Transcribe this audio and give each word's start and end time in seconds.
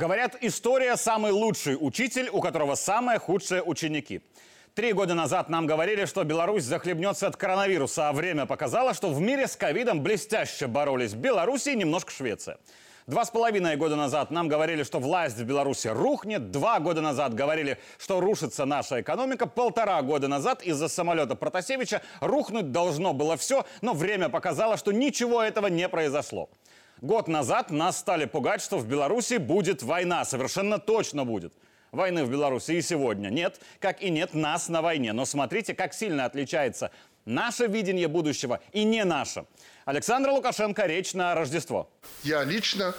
Говорят, 0.00 0.34
история– 0.40 0.96
самый 0.96 1.30
лучший 1.30 1.76
учитель, 1.78 2.30
у 2.32 2.40
которого 2.40 2.74
самые 2.74 3.18
худшие 3.18 3.62
ученики. 3.62 4.22
Три 4.74 4.94
года 4.94 5.12
назад 5.12 5.50
нам 5.50 5.66
говорили, 5.66 6.06
что 6.06 6.24
Беларусь 6.24 6.64
захлебнется 6.64 7.26
от 7.26 7.36
коронавируса, 7.36 8.08
а 8.08 8.14
время 8.14 8.46
показало, 8.46 8.94
что 8.94 9.10
в 9.10 9.20
мире 9.20 9.46
с 9.46 9.56
ковидом 9.56 10.02
блестяще 10.02 10.68
боролись 10.68 11.12
Беларусь 11.12 11.66
и 11.66 11.76
немножко 11.76 12.10
Швеция. 12.12 12.56
Два 13.06 13.26
с 13.26 13.30
половиной 13.30 13.76
года 13.76 13.94
назад 13.94 14.30
нам 14.30 14.48
говорили, 14.48 14.84
что 14.84 15.00
власть 15.00 15.36
в 15.36 15.44
Беларуси 15.44 15.88
рухнет. 15.88 16.50
Два 16.50 16.80
года 16.80 17.02
назад 17.02 17.34
говорили, 17.34 17.76
что 17.98 18.20
рушится 18.20 18.64
наша 18.64 19.02
экономика. 19.02 19.46
Полтора 19.46 20.00
года 20.00 20.28
назад 20.28 20.62
из-за 20.62 20.88
самолета 20.88 21.34
Протасевича 21.34 22.00
рухнуть 22.20 22.72
должно 22.72 23.12
было 23.12 23.36
все, 23.36 23.66
но 23.82 23.92
время 23.92 24.30
показало, 24.30 24.78
что 24.78 24.92
ничего 24.92 25.42
этого 25.42 25.66
не 25.66 25.90
произошло. 25.90 26.48
Год 27.00 27.28
назад 27.28 27.70
нас 27.70 27.98
стали 27.98 28.26
пугать, 28.26 28.60
что 28.60 28.78
в 28.78 28.86
Беларуси 28.86 29.38
будет 29.38 29.82
война. 29.82 30.24
Совершенно 30.26 30.78
точно 30.78 31.24
будет. 31.24 31.54
Войны 31.92 32.24
в 32.24 32.30
Беларуси 32.30 32.72
и 32.72 32.82
сегодня 32.82 33.30
нет, 33.30 33.58
как 33.80 34.02
и 34.02 34.10
нет 34.10 34.34
нас 34.34 34.68
на 34.68 34.82
войне. 34.82 35.12
Но 35.12 35.24
смотрите, 35.24 35.74
как 35.74 35.94
сильно 35.94 36.26
отличается 36.26 36.90
наше 37.24 37.66
видение 37.66 38.06
будущего 38.06 38.60
и 38.72 38.84
не 38.84 39.04
наше. 39.04 39.46
Александр 39.86 40.30
Лукашенко 40.30 40.84
речь 40.86 41.14
на 41.14 41.34
Рождество. 41.34 41.90
Я 42.22 42.44
лично, 42.44 42.94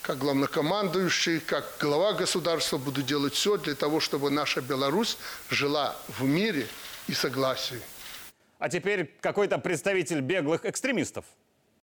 как 0.00 0.18
главнокомандующий, 0.18 1.40
как 1.40 1.76
глава 1.80 2.12
государства, 2.12 2.78
буду 2.78 3.02
делать 3.02 3.34
все 3.34 3.58
для 3.58 3.74
того, 3.74 3.98
чтобы 3.98 4.30
наша 4.30 4.60
Беларусь 4.60 5.18
жила 5.50 5.96
в 6.06 6.22
мире 6.22 6.68
и 7.08 7.14
согласии. 7.14 7.80
А 8.60 8.68
теперь 8.68 9.12
какой-то 9.20 9.58
представитель 9.58 10.20
беглых 10.20 10.64
экстремистов– 10.64 11.24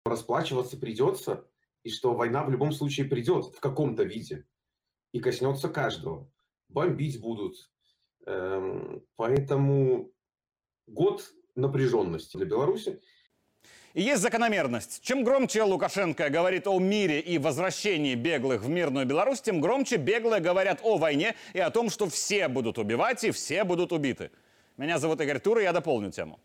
расплачиваться 0.08 0.76
придется, 0.76 1.46
и 1.82 1.90
что 1.90 2.14
война 2.14 2.44
в 2.44 2.50
любом 2.50 2.72
случае 2.72 3.06
придет 3.06 3.46
в 3.46 3.60
каком-то 3.60 4.02
виде 4.02 4.46
и 5.12 5.20
коснется 5.20 5.68
каждого. 5.68 6.30
Бомбить 6.68 7.20
будут. 7.20 7.70
Эм, 8.26 9.02
поэтому 9.16 10.12
год 10.86 11.32
напряженности 11.54 12.36
для 12.36 12.46
Беларуси. 12.46 13.00
И 13.94 14.02
есть 14.02 14.22
закономерность. 14.22 15.00
Чем 15.02 15.24
громче 15.24 15.62
Лукашенко 15.62 16.28
говорит 16.28 16.66
о 16.66 16.78
мире 16.78 17.20
и 17.20 17.38
возвращении 17.38 18.14
беглых 18.14 18.62
в 18.62 18.68
мирную 18.68 19.06
Беларусь, 19.06 19.40
тем 19.40 19.60
громче 19.60 19.96
беглые 19.96 20.40
говорят 20.40 20.80
о 20.82 20.98
войне 20.98 21.34
и 21.54 21.58
о 21.58 21.70
том, 21.70 21.88
что 21.90 22.08
все 22.08 22.48
будут 22.48 22.78
убивать 22.78 23.24
и 23.24 23.30
все 23.30 23.64
будут 23.64 23.92
убиты. 23.92 24.30
Меня 24.76 24.98
зовут 24.98 25.20
Игорь 25.20 25.40
Тур, 25.40 25.58
и 25.58 25.62
я 25.62 25.72
дополню 25.72 26.12
тему. 26.12 26.38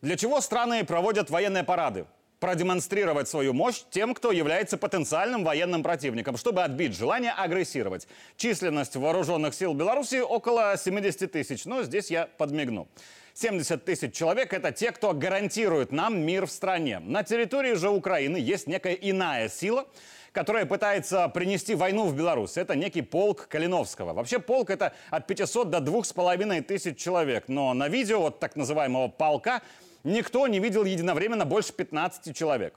Для 0.00 0.16
чего 0.16 0.40
страны 0.40 0.84
проводят 0.84 1.30
военные 1.30 1.64
парады? 1.64 2.06
продемонстрировать 2.40 3.28
свою 3.28 3.52
мощь 3.52 3.82
тем, 3.90 4.14
кто 4.14 4.30
является 4.30 4.78
потенциальным 4.78 5.44
военным 5.44 5.82
противником, 5.82 6.36
чтобы 6.36 6.62
отбить 6.62 6.96
желание 6.96 7.32
агрессировать. 7.32 8.06
Численность 8.36 8.94
вооруженных 8.96 9.54
сил 9.54 9.74
Беларуси 9.74 10.20
около 10.20 10.76
70 10.76 11.32
тысяч, 11.32 11.64
но 11.64 11.82
здесь 11.82 12.10
я 12.10 12.28
подмигну. 12.38 12.86
70 13.34 13.84
тысяч 13.84 14.14
человек– 14.14 14.52
это 14.52 14.72
те, 14.72 14.90
кто 14.90 15.12
гарантирует 15.12 15.92
нам 15.92 16.20
мир 16.20 16.46
в 16.46 16.50
стране. 16.50 16.98
На 17.00 17.22
территории 17.22 17.74
же 17.74 17.88
Украины 17.88 18.36
есть 18.36 18.66
некая 18.66 18.94
иная 18.94 19.48
сила, 19.48 19.86
которая 20.32 20.66
пытается 20.66 21.28
принести 21.28 21.74
войну 21.74 22.06
в 22.06 22.16
Беларусь. 22.16 22.56
Это 22.56 22.74
некий 22.74 23.02
полк 23.02 23.46
Калиновского. 23.48 24.12
Вообще 24.12 24.40
полк 24.40 24.70
это 24.70 24.92
от 25.10 25.26
500 25.26 25.70
до 25.70 25.78
2,5 25.78 26.62
тысяч 26.62 26.98
человек. 26.98 27.44
Но 27.48 27.74
на 27.74 27.88
видео 27.88 28.20
вот 28.20 28.40
так 28.40 28.56
называемого 28.56 29.08
полка 29.08 29.62
никто 30.04 30.46
не 30.46 30.60
видел 30.60 30.84
единовременно 30.84 31.44
больше 31.44 31.72
15 31.72 32.36
человек. 32.36 32.74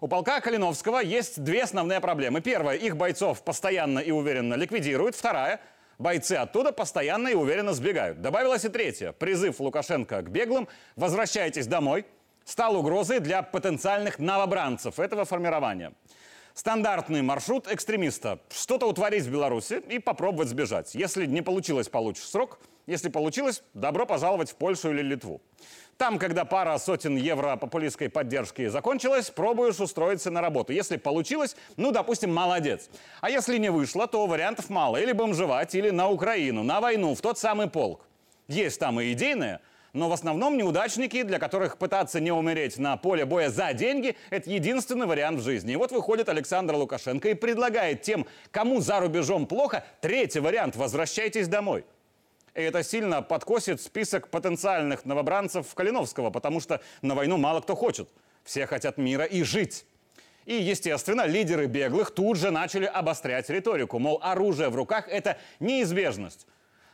У 0.00 0.08
полка 0.08 0.40
Калиновского 0.40 1.00
есть 1.00 1.42
две 1.42 1.62
основные 1.62 2.00
проблемы. 2.00 2.40
Первая, 2.40 2.76
их 2.76 2.96
бойцов 2.96 3.42
постоянно 3.42 3.98
и 3.98 4.10
уверенно 4.10 4.54
ликвидируют. 4.54 5.16
Вторая, 5.16 5.60
бойцы 5.98 6.34
оттуда 6.34 6.72
постоянно 6.72 7.28
и 7.28 7.34
уверенно 7.34 7.72
сбегают. 7.72 8.20
Добавилась 8.20 8.64
и 8.64 8.68
третья. 8.68 9.12
Призыв 9.12 9.60
Лукашенко 9.60 10.22
к 10.22 10.30
беглым 10.30 10.68
«Возвращайтесь 10.96 11.66
домой» 11.66 12.06
стал 12.44 12.76
угрозой 12.76 13.20
для 13.20 13.42
потенциальных 13.42 14.18
новобранцев 14.18 14.98
этого 14.98 15.24
формирования. 15.24 15.92
Стандартный 16.54 17.22
маршрут 17.22 17.70
экстремиста. 17.70 18.40
Что-то 18.50 18.88
утворить 18.88 19.24
в 19.24 19.30
Беларуси 19.30 19.82
и 19.88 19.98
попробовать 19.98 20.48
сбежать. 20.48 20.94
Если 20.94 21.26
не 21.26 21.42
получилось, 21.42 21.88
получишь 21.88 22.28
срок. 22.28 22.58
Если 22.88 23.10
получилось, 23.10 23.62
добро 23.74 24.06
пожаловать 24.06 24.50
в 24.50 24.54
Польшу 24.54 24.90
или 24.90 25.02
Литву. 25.02 25.42
Там, 25.98 26.18
когда 26.18 26.46
пара 26.46 26.78
сотен 26.78 27.16
евро 27.16 27.56
популистской 27.56 28.08
поддержки 28.08 28.66
закончилась, 28.68 29.28
пробуешь 29.28 29.78
устроиться 29.78 30.30
на 30.30 30.40
работу. 30.40 30.72
Если 30.72 30.96
получилось, 30.96 31.54
ну, 31.76 31.90
допустим, 31.92 32.32
молодец. 32.32 32.88
А 33.20 33.28
если 33.28 33.58
не 33.58 33.70
вышло, 33.70 34.06
то 34.06 34.26
вариантов 34.26 34.70
мало. 34.70 34.96
Или 34.96 35.12
бомжевать, 35.12 35.74
или 35.74 35.90
на 35.90 36.08
Украину, 36.08 36.62
на 36.62 36.80
войну, 36.80 37.14
в 37.14 37.20
тот 37.20 37.38
самый 37.38 37.68
полк. 37.68 38.06
Есть 38.46 38.80
там 38.80 38.98
и 39.02 39.12
идейные, 39.12 39.60
но 39.92 40.08
в 40.08 40.14
основном 40.14 40.56
неудачники, 40.56 41.22
для 41.24 41.38
которых 41.38 41.76
пытаться 41.76 42.20
не 42.20 42.32
умереть 42.32 42.78
на 42.78 42.96
поле 42.96 43.26
боя 43.26 43.50
за 43.50 43.74
деньги– 43.74 44.16
это 44.30 44.48
единственный 44.48 45.04
вариант 45.04 45.40
в 45.40 45.44
жизни. 45.44 45.74
И 45.74 45.76
вот 45.76 45.92
выходит 45.92 46.30
Александр 46.30 46.74
Лукашенко 46.74 47.28
и 47.28 47.34
предлагает 47.34 48.00
тем, 48.00 48.24
кому 48.50 48.80
за 48.80 48.98
рубежом 48.98 49.44
плохо, 49.44 49.84
третий 50.00 50.40
вариант– 50.40 50.74
возвращайтесь 50.76 51.48
домой. 51.48 51.84
И 52.58 52.60
это 52.60 52.82
сильно 52.82 53.22
подкосит 53.22 53.80
список 53.80 54.30
потенциальных 54.30 55.04
новобранцев 55.04 55.72
Калиновского, 55.76 56.30
потому 56.30 56.58
что 56.58 56.80
на 57.02 57.14
войну 57.14 57.36
мало 57.36 57.60
кто 57.60 57.76
хочет. 57.76 58.08
Все 58.42 58.66
хотят 58.66 58.98
мира 58.98 59.24
и 59.24 59.44
жить. 59.44 59.86
И, 60.44 60.54
естественно, 60.54 61.24
лидеры 61.24 61.66
беглых 61.66 62.10
тут 62.10 62.36
же 62.36 62.50
начали 62.50 62.84
обострять 62.84 63.48
риторику, 63.48 64.00
мол, 64.00 64.18
оружие 64.20 64.70
в 64.70 64.74
руках– 64.74 65.06
это 65.08 65.38
неизбежность. 65.60 66.48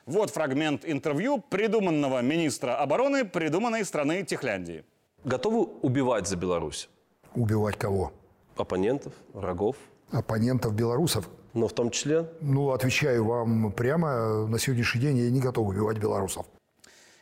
Вот 0.04 0.28
фрагмент 0.28 0.84
интервью 0.84 1.38
придуманного 1.38 2.20
министра 2.20 2.76
обороны 2.78 3.24
придуманной 3.24 3.86
страны 3.86 4.22
Техляндии. 4.22 4.84
Готовы 5.24 5.64
убивать 5.80 6.28
за 6.28 6.36
Беларусь? 6.36 6.90
Убивать 7.34 7.78
кого? 7.78 8.12
Оппонентов, 8.54 9.14
врагов? 9.32 9.76
Оппонентов 10.10 10.74
белорусов? 10.74 11.26
Но 11.54 11.68
в 11.68 11.72
том 11.72 11.90
числе? 11.90 12.28
Ну, 12.40 12.70
отвечаю 12.72 13.24
вам 13.24 13.72
прямо, 13.72 14.46
на 14.46 14.58
сегодняшний 14.58 15.00
день 15.00 15.18
я 15.18 15.30
не 15.30 15.40
готов 15.40 15.68
убивать 15.68 15.98
белорусов. 15.98 16.46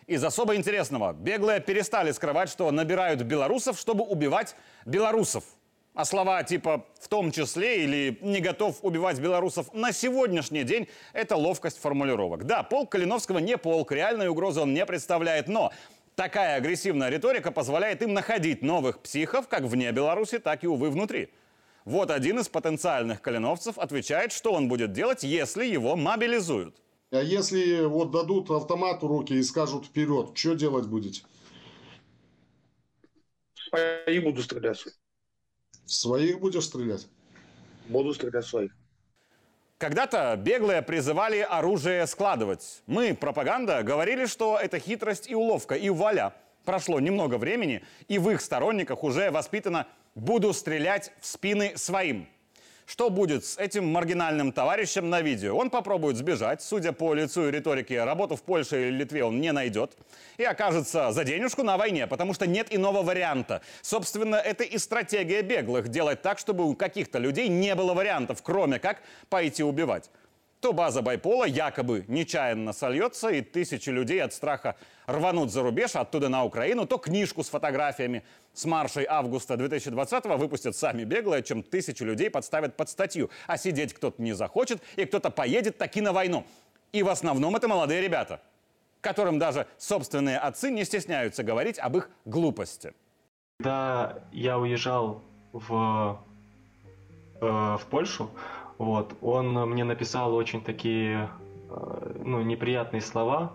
Из 0.06 0.24
особо 0.24 0.56
интересного. 0.56 1.12
Беглые 1.12 1.60
перестали 1.60 2.10
скрывать, 2.12 2.48
что 2.48 2.70
набирают 2.70 3.22
белорусов, 3.22 3.78
чтобы 3.78 4.04
убивать 4.04 4.56
белорусов. 4.86 5.44
А 5.94 6.06
слова 6.06 6.42
типа 6.42 6.86
«в 6.98 7.08
том 7.08 7.30
числе» 7.30 7.84
или 7.84 8.18
«не 8.22 8.40
готов 8.40 8.78
убивать 8.82 9.20
белорусов» 9.20 9.72
на 9.74 9.92
сегодняшний 9.92 10.64
день– 10.64 10.88
это 11.12 11.36
ловкость 11.36 11.78
формулировок. 11.78 12.44
Да, 12.46 12.62
полк 12.62 12.92
Калиновского 12.92 13.38
не 13.38 13.58
полк, 13.58 13.92
реальной 13.92 14.28
угрозы 14.28 14.60
он 14.60 14.72
не 14.72 14.86
представляет, 14.86 15.48
но 15.48 15.70
такая 16.14 16.56
агрессивная 16.56 17.10
риторика 17.10 17.52
позволяет 17.52 18.00
им 18.00 18.14
находить 18.14 18.62
новых 18.62 19.00
психов 19.00 19.48
как 19.48 19.64
вне 19.64 19.92
Беларуси, 19.92 20.38
так 20.38 20.64
и, 20.64 20.66
увы, 20.66 20.88
внутри. 20.88 21.28
Вот 21.84 22.10
один 22.10 22.38
из 22.38 22.48
потенциальных 22.48 23.20
калиновцев 23.20 23.78
отвечает, 23.78 24.32
что 24.32 24.52
он 24.52 24.68
будет 24.68 24.92
делать, 24.92 25.22
если 25.22 25.64
его 25.64 25.96
мобилизуют. 25.96 26.76
А 27.10 27.20
если 27.20 27.84
вот 27.84 28.10
дадут 28.10 28.50
автомат 28.50 29.02
в 29.02 29.06
руки 29.06 29.34
и 29.34 29.42
скажут 29.42 29.86
вперед, 29.86 30.30
что 30.34 30.54
делать 30.54 30.86
будете? 30.86 31.22
Своих 33.54 34.22
буду 34.22 34.42
стрелять. 34.42 34.84
Своих 35.84 36.40
будешь 36.40 36.64
стрелять? 36.64 37.06
Буду 37.88 38.14
стрелять 38.14 38.46
своих. 38.46 38.72
Когда-то 39.78 40.36
беглые 40.36 40.80
призывали 40.80 41.40
оружие 41.40 42.06
складывать. 42.06 42.82
Мы, 42.86 43.14
пропаганда, 43.14 43.82
говорили, 43.82 44.26
что 44.26 44.56
это 44.56 44.78
хитрость 44.78 45.28
и 45.28 45.34
уловка. 45.34 45.74
И 45.74 45.90
вуаля, 45.90 46.34
прошло 46.64 47.00
немного 47.00 47.36
времени, 47.36 47.82
и 48.06 48.18
в 48.18 48.30
их 48.30 48.40
сторонниках 48.40 49.02
уже 49.02 49.32
воспитано 49.32 49.88
Буду 50.14 50.52
стрелять 50.52 51.10
в 51.20 51.26
спины 51.26 51.72
своим. 51.76 52.28
Что 52.84 53.08
будет 53.08 53.46
с 53.46 53.56
этим 53.56 53.86
маргинальным 53.86 54.52
товарищем 54.52 55.08
на 55.08 55.22
видео? 55.22 55.56
Он 55.56 55.70
попробует 55.70 56.18
сбежать, 56.18 56.60
судя 56.60 56.92
по 56.92 57.14
лицу 57.14 57.48
и 57.48 57.50
риторике, 57.50 58.04
работу 58.04 58.36
в 58.36 58.42
Польше 58.42 58.88
или 58.88 58.98
Литве 58.98 59.24
он 59.24 59.40
не 59.40 59.52
найдет. 59.52 59.96
И 60.36 60.44
окажется 60.44 61.12
за 61.12 61.24
денежку 61.24 61.62
на 61.62 61.78
войне, 61.78 62.06
потому 62.06 62.34
что 62.34 62.46
нет 62.46 62.66
иного 62.70 63.02
варианта. 63.02 63.62
Собственно, 63.80 64.36
это 64.36 64.64
и 64.64 64.76
стратегия 64.76 65.40
беглых– 65.40 65.88
делать 65.90 66.20
так, 66.20 66.38
чтобы 66.38 66.64
у 66.64 66.74
каких-то 66.74 67.18
людей 67.18 67.48
не 67.48 67.74
было 67.74 67.94
вариантов, 67.94 68.42
кроме 68.42 68.78
как 68.78 69.00
пойти 69.30 69.62
убивать 69.62 70.10
то 70.62 70.72
база 70.72 71.02
байпола 71.02 71.44
якобы 71.44 72.04
нечаянно 72.06 72.72
сольется, 72.72 73.30
и 73.30 73.40
тысячи 73.40 73.90
людей 73.90 74.22
от 74.22 74.32
страха 74.32 74.76
рванут 75.06 75.50
за 75.50 75.60
рубеж, 75.62 75.96
оттуда 75.96 76.28
на 76.28 76.44
Украину, 76.44 76.86
то 76.86 76.98
книжку 76.98 77.42
с 77.42 77.48
фотографиями 77.48 78.22
с 78.54 78.64
маршей 78.64 79.04
августа 79.04 79.56
2020 79.56 80.24
выпустят 80.38 80.76
сами 80.76 81.02
беглые, 81.02 81.42
чем 81.42 81.64
тысячи 81.64 82.04
людей 82.04 82.30
подставят 82.30 82.76
под 82.76 82.88
статью. 82.88 83.28
А 83.48 83.58
сидеть 83.58 83.92
кто-то 83.92 84.22
не 84.22 84.34
захочет, 84.34 84.80
и 84.94 85.04
кто-то 85.04 85.30
поедет 85.30 85.78
таки 85.78 86.00
на 86.00 86.12
войну. 86.12 86.46
И 86.92 87.02
в 87.02 87.08
основном 87.08 87.56
это 87.56 87.66
молодые 87.66 88.00
ребята, 88.00 88.40
которым 89.00 89.40
даже 89.40 89.66
собственные 89.78 90.38
отцы 90.38 90.70
не 90.70 90.84
стесняются 90.84 91.42
говорить 91.42 91.80
об 91.80 91.96
их 91.96 92.08
глупости. 92.24 92.94
Когда 93.58 94.22
я 94.30 94.58
уезжал 94.60 95.24
в 95.52 96.22
э, 97.40 97.46
в 97.76 97.82
Польшу, 97.90 98.30
вот, 98.82 99.14
он 99.20 99.54
мне 99.70 99.84
написал 99.84 100.34
очень 100.34 100.60
такие, 100.60 101.30
э, 101.70 102.16
ну, 102.24 102.42
неприятные 102.42 103.00
слова, 103.00 103.52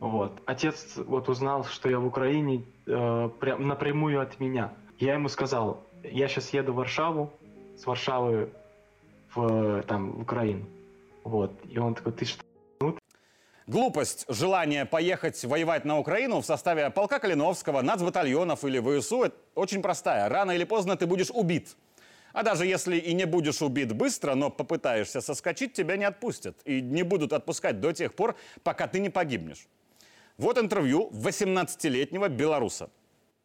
вот. 0.00 0.40
Отец 0.46 0.96
вот 0.96 1.28
узнал, 1.28 1.64
что 1.64 1.90
я 1.90 1.98
в 1.98 2.06
Украине 2.06 2.64
э, 2.86 3.30
прям 3.38 3.68
напрямую 3.68 4.18
от 4.22 4.40
меня. 4.40 4.72
Я 4.98 5.12
ему 5.12 5.28
сказал, 5.28 5.84
я 6.02 6.26
сейчас 6.28 6.54
еду 6.54 6.72
в 6.72 6.76
Варшаву, 6.76 7.30
с 7.76 7.84
Варшавы 7.84 8.50
в, 9.34 9.82
там, 9.82 10.12
в 10.12 10.22
Украину. 10.22 10.64
Вот. 11.22 11.52
И 11.68 11.78
он 11.78 11.94
такой, 11.94 12.12
ты 12.12 12.24
что, 12.24 12.42
Глупость 13.66 14.24
желания 14.28 14.86
поехать 14.86 15.44
воевать 15.44 15.84
на 15.84 15.98
Украину 15.98 16.40
в 16.40 16.46
составе 16.46 16.88
полка 16.88 17.18
Калиновского, 17.18 17.82
нацбатальонов 17.82 18.64
или 18.64 18.80
ВСУ 18.80 19.30
очень 19.54 19.82
простая. 19.82 20.30
Рано 20.30 20.52
или 20.52 20.64
поздно 20.64 20.96
ты 20.96 21.06
будешь 21.06 21.30
убит. 21.30 21.76
А 22.36 22.42
даже 22.42 22.66
если 22.66 22.98
и 22.98 23.14
не 23.14 23.24
будешь 23.24 23.62
убит 23.62 23.94
быстро, 23.94 24.34
но 24.34 24.50
попытаешься 24.50 25.22
соскочить, 25.22 25.72
тебя 25.72 25.96
не 25.96 26.04
отпустят. 26.04 26.60
И 26.66 26.82
не 26.82 27.02
будут 27.02 27.32
отпускать 27.32 27.80
до 27.80 27.94
тех 27.94 28.14
пор, 28.14 28.36
пока 28.62 28.86
ты 28.86 29.00
не 29.00 29.08
погибнешь. 29.08 29.66
Вот 30.36 30.58
интервью 30.58 31.08
18-летнего 31.14 32.28
белоруса. 32.28 32.90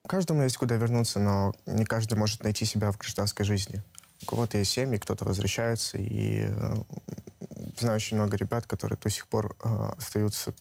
Каждому 0.05 0.43
есть 0.43 0.57
куда 0.57 0.75
вернуться, 0.75 1.21
но 1.21 1.53
не 1.65 1.85
каждый 1.85 2.15
может 2.15 2.43
найти 2.43 2.65
себя 2.65 2.91
в 2.91 2.97
гражданской 2.97 3.45
жизни. 3.45 3.81
У 4.23 4.25
кого-то 4.25 4.57
есть 4.57 4.71
семьи, 4.71 4.97
кто-то 4.97 5.23
возвращается, 5.23 5.97
и 5.97 6.47
э, 6.49 6.73
знаю 7.79 7.95
очень 7.95 8.17
много 8.17 8.35
ребят, 8.35 8.67
которые 8.67 8.99
до 9.01 9.09
сих 9.09 9.25
пор 9.29 9.55
э, 9.63 9.69
остаются 9.97 10.53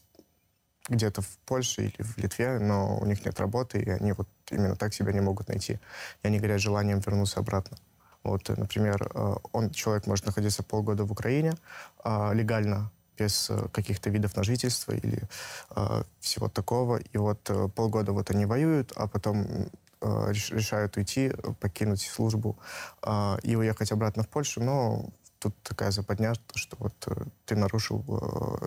где-то 0.89 1.21
в 1.21 1.37
Польше 1.47 1.87
или 1.87 2.03
в 2.03 2.17
Литве, 2.17 2.61
но 2.61 2.97
у 2.97 3.07
них 3.07 3.25
нет 3.25 3.41
работы, 3.41 3.81
и 3.81 3.91
они 3.91 4.13
вот 4.13 4.29
именно 4.53 4.77
так 4.77 4.95
себя 4.95 5.13
не 5.13 5.21
могут 5.21 5.49
найти. 5.49 5.81
И 6.23 6.29
они 6.29 6.39
горят 6.39 6.61
желанием 6.61 7.01
вернуться 7.01 7.41
обратно. 7.41 7.77
Вот, 8.23 8.49
например, 8.49 9.11
э, 9.15 9.35
он, 9.53 9.71
человек 9.71 10.07
может 10.07 10.27
находиться 10.27 10.63
полгода 10.63 11.05
в 11.05 11.13
Украине 11.13 11.55
э, 12.05 12.35
легально, 12.35 12.91
без 13.19 13.51
э, 13.51 13.69
каких-то 13.73 14.11
видов 14.11 14.37
на 14.37 14.43
жительство 14.43 14.93
или 14.93 15.23
э, 15.77 16.03
всего 16.21 16.49
такого. 16.49 16.99
И 16.99 17.19
вот 17.19 17.51
полгода 17.75 18.13
вот 18.13 18.31
они 18.31 18.47
воюют, 18.47 18.93
а 18.97 19.07
потом 19.07 19.71
реш- 20.01 20.55
решают 20.55 20.97
уйти, 20.97 21.33
покинуть 21.61 22.03
службу 22.03 22.59
э, 23.03 23.37
и 23.43 23.57
уехать 23.57 23.93
обратно 23.93 24.23
в 24.23 24.29
Польшу. 24.29 24.63
Но 24.63 25.09
тут 25.39 25.55
такая 25.63 25.91
западня, 25.91 26.35
то, 26.35 26.59
что 26.59 26.77
вот 26.79 27.09
ты 27.47 27.57
нарушил 27.57 28.05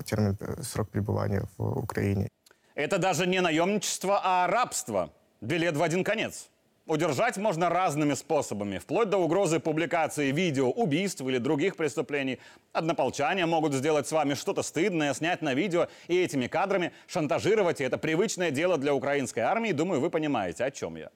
термин, 0.05 0.37
срок 0.63 0.89
пребывания 0.89 1.43
в 1.57 1.77
Украине. 1.77 2.27
Это 2.75 2.97
даже 2.97 3.27
не 3.27 3.41
наемничество, 3.41 4.19
а 4.23 4.47
рабство. 4.47 5.11
Билет 5.41 5.77
в 5.77 5.83
один 5.83 6.03
конец. 6.03 6.49
Удержать 6.85 7.37
можно 7.37 7.69
разными 7.69 8.13
способами, 8.13 8.77
вплоть 8.77 9.09
до 9.09 9.17
угрозы 9.17 9.61
публикации 9.61 10.31
видео 10.31 10.69
убийств 10.69 11.21
или 11.21 11.37
других 11.37 11.77
преступлений. 11.77 12.39
Однополчане 12.73 13.45
могут 13.45 13.73
сделать 13.73 14.05
с 14.05 14.11
вами 14.11 14.33
что-то 14.33 14.63
стыдное, 14.63 15.13
снять 15.13 15.41
на 15.41 15.53
видео 15.53 15.87
и 16.09 16.21
этими 16.21 16.47
кадрами 16.47 16.91
шантажировать. 17.07 17.79
И 17.79 17.85
это 17.85 17.97
привычное 17.97 18.51
дело 18.51 18.77
для 18.77 18.93
украинской 18.93 19.39
армии. 19.39 19.71
Думаю, 19.71 20.01
вы 20.01 20.09
понимаете, 20.09 20.65
о 20.65 20.71
чем 20.71 20.97
я. 20.97 21.09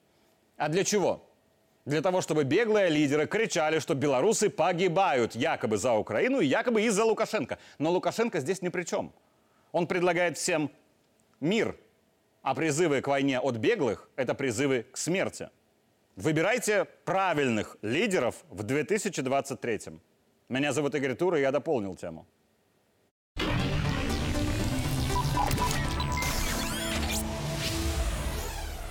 А 0.56 0.70
для 0.70 0.84
чего? 0.84 1.28
Для 1.84 2.00
того, 2.00 2.22
чтобы 2.22 2.44
беглые 2.44 2.88
лидеры 2.88 3.26
кричали, 3.26 3.78
что 3.78 3.94
белорусы 3.94 4.48
погибают 4.48 5.34
якобы 5.34 5.76
за 5.76 5.92
Украину 5.92 6.40
и 6.40 6.46
якобы 6.46 6.80
из-за 6.84 7.04
Лукашенко. 7.04 7.58
Но 7.78 7.90
Лукашенко 7.90 8.40
здесь 8.40 8.62
ни 8.62 8.70
при 8.70 8.84
чем. 8.84 9.12
Он 9.72 9.86
предлагает 9.86 10.38
всем 10.38 10.70
мир, 11.40 11.76
а 12.40 12.54
призывы 12.54 13.02
к 13.02 13.06
войне 13.06 13.38
от 13.38 13.56
беглых– 13.56 14.08
это 14.16 14.32
призывы 14.32 14.86
к 14.90 14.96
смерти. 14.96 15.50
Выбирайте 16.18 16.84
правильных 17.04 17.76
лидеров 17.80 18.34
в 18.50 18.64
2023. 18.64 20.00
Меня 20.48 20.72
зовут 20.72 20.96
Игорь 20.96 21.14
Тур, 21.14 21.36
и 21.36 21.40
я 21.40 21.52
дополнил 21.52 21.94
тему. 21.94 22.26